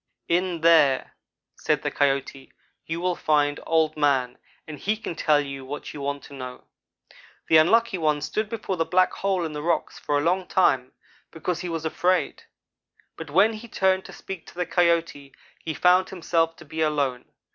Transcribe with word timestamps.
"'In 0.27 0.61
there,' 0.61 1.13
said 1.57 1.83
the 1.83 1.91
Coyote, 1.91 2.51
'you 2.87 2.99
will 2.99 3.15
find 3.15 3.59
Old 3.67 3.95
man 3.95 4.39
and 4.67 4.79
he 4.79 4.97
can 4.97 5.13
tell 5.13 5.39
you 5.39 5.63
what 5.63 5.93
you 5.93 6.01
want 6.01 6.23
to 6.23 6.33
know.' 6.33 6.63
"The 7.49 7.57
Unlucky 7.57 7.99
one 7.99 8.19
stood 8.21 8.49
before 8.49 8.77
the 8.77 8.83
black 8.83 9.11
hole 9.13 9.45
in 9.45 9.53
the 9.53 9.61
rocks 9.61 9.99
for 9.99 10.17
a 10.17 10.21
long 10.23 10.47
time, 10.47 10.93
because 11.29 11.59
he 11.59 11.69
was 11.69 11.85
afraid; 11.85 12.41
but 13.15 13.29
when 13.29 13.53
he 13.53 13.67
turned 13.67 14.03
to 14.05 14.11
speak 14.11 14.47
to 14.47 14.55
the 14.55 14.65
Coyote 14.65 15.35
he 15.63 15.73
found 15.75 16.09
himself 16.09 16.55
to 16.55 16.65
be 16.65 16.81
alone. 16.81 17.25